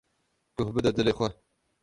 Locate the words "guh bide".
0.57-0.91